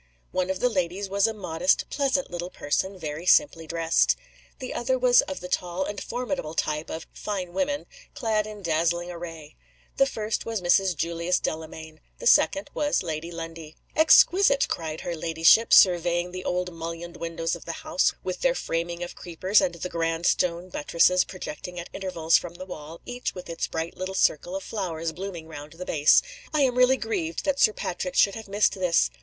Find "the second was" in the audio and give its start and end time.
12.17-13.03